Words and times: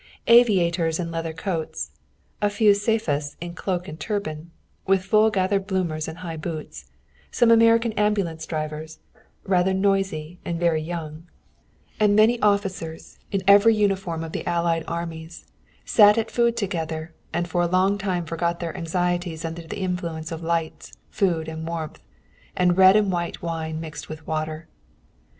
Aviators 0.25 0.97
in 0.97 1.11
leather 1.11 1.31
coats; 1.31 1.91
a 2.41 2.49
few 2.49 2.71
Spahis 2.71 3.35
in 3.39 3.53
cloak 3.53 3.87
and 3.87 3.99
turban, 3.99 4.49
with 4.87 5.03
full 5.03 5.29
gathered 5.29 5.67
bloomers 5.67 6.07
and 6.07 6.17
high 6.17 6.37
boots; 6.37 6.85
some 7.29 7.51
American 7.51 7.91
ambulance 7.93 8.47
drivers, 8.47 8.97
rather 9.43 9.75
noisy 9.75 10.39
and 10.43 10.59
very 10.59 10.81
young; 10.81 11.27
and 11.99 12.15
many 12.15 12.41
officers, 12.41 13.19
in 13.31 13.41
every 13.47 13.75
uniform 13.75 14.23
of 14.23 14.31
the 14.31 14.43
Allied 14.47 14.85
armies 14.87 15.45
sat 15.85 16.17
at 16.17 16.31
food 16.31 16.57
together 16.57 17.13
and 17.31 17.47
for 17.47 17.61
a 17.61 17.97
time 17.99 18.25
forgot 18.25 18.59
their 18.59 18.75
anxieties 18.75 19.45
under 19.45 19.67
the 19.67 19.77
influence 19.81 20.31
of 20.31 20.41
lights, 20.41 20.93
food 21.11 21.47
and 21.47 21.67
warmth, 21.67 22.01
and 22.57 22.75
red 22.75 22.95
and 22.95 23.11
white 23.11 23.43
wine 23.43 23.79
mixed 23.79 24.09
with 24.09 24.25
water. 24.25 24.67